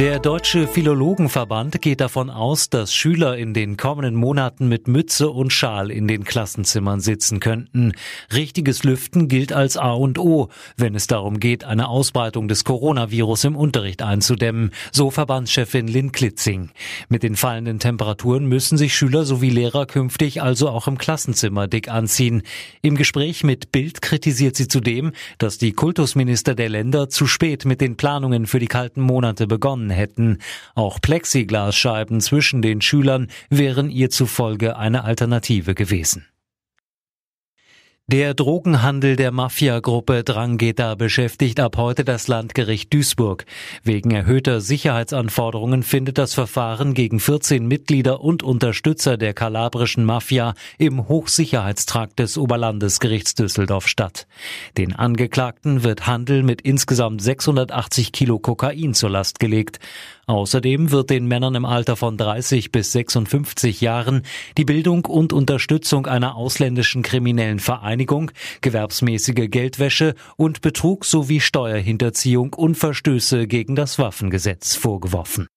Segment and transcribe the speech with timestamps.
[0.00, 5.52] Der Deutsche Philologenverband geht davon aus, dass Schüler in den kommenden Monaten mit Mütze und
[5.52, 7.92] Schal in den Klassenzimmern sitzen könnten.
[8.34, 13.44] Richtiges Lüften gilt als A und O, wenn es darum geht, eine Ausbreitung des Coronavirus
[13.44, 16.70] im Unterricht einzudämmen, so Verbandschefin Lynn Klitzing.
[17.08, 21.88] Mit den fallenden Temperaturen müssen sich Schüler sowie Lehrer künftig also auch im Klassenzimmer dick
[21.88, 22.42] anziehen.
[22.82, 27.80] Im Gespräch mit Bild kritisiert sie zudem, dass die Kultusminister der Länder zu spät mit
[27.80, 30.38] den Planungen für die kalten Monate begonnen bekommen hätten.
[30.74, 36.26] Auch Plexiglasscheiben zwischen den Schülern wären ihr zufolge eine Alternative gewesen.
[38.06, 43.46] Der Drogenhandel der Mafiagruppe Drangheta beschäftigt ab heute das Landgericht Duisburg.
[43.82, 51.08] Wegen erhöhter Sicherheitsanforderungen findet das Verfahren gegen 14 Mitglieder und Unterstützer der kalabrischen Mafia im
[51.08, 54.26] Hochsicherheitstrakt des Oberlandesgerichts Düsseldorf statt.
[54.76, 59.80] Den Angeklagten wird Handel mit insgesamt 680 Kilo Kokain zur Last gelegt.
[60.26, 64.22] Außerdem wird den Männern im Alter von 30 bis 56 Jahren
[64.56, 67.93] die Bildung und Unterstützung einer ausländischen kriminellen Vereinigung,
[68.60, 75.48] gewerbsmäßige Geldwäsche und Betrug sowie Steuerhinterziehung und Verstöße gegen das Waffengesetz vorgeworfen.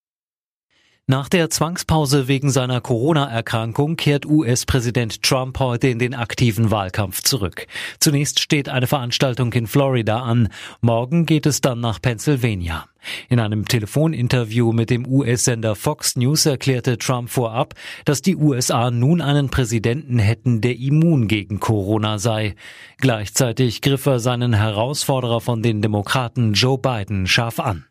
[1.10, 7.66] Nach der Zwangspause wegen seiner Corona-Erkrankung kehrt US-Präsident Trump heute in den aktiven Wahlkampf zurück.
[7.98, 10.50] Zunächst steht eine Veranstaltung in Florida an.
[10.82, 12.84] Morgen geht es dann nach Pennsylvania.
[13.30, 17.72] In einem Telefoninterview mit dem US-Sender Fox News erklärte Trump vorab,
[18.04, 22.54] dass die USA nun einen Präsidenten hätten, der immun gegen Corona sei.
[22.98, 27.87] Gleichzeitig griff er seinen Herausforderer von den Demokraten Joe Biden scharf an.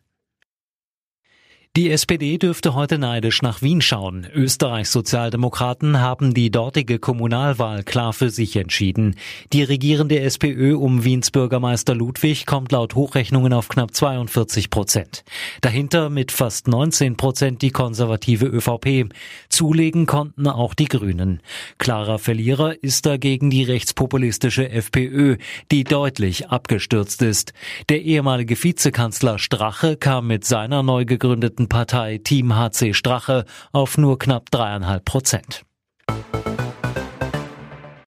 [1.78, 4.26] Die SPD dürfte heute neidisch nach Wien schauen.
[4.34, 9.14] Österreichs Sozialdemokraten haben die dortige Kommunalwahl klar für sich entschieden.
[9.52, 15.22] Die regierende SPÖ um Wiens Bürgermeister Ludwig kommt laut Hochrechnungen auf knapp 42 Prozent.
[15.60, 19.14] Dahinter mit fast 19 Prozent die konservative ÖVP.
[19.48, 21.40] Zulegen konnten auch die Grünen.
[21.78, 25.36] Klarer Verlierer ist dagegen die rechtspopulistische FPÖ,
[25.70, 27.52] die deutlich abgestürzt ist.
[27.88, 34.18] Der ehemalige Vizekanzler Strache kam mit seiner neu gegründeten Partei Team HC Strache auf nur
[34.18, 35.64] knapp dreieinhalb Prozent.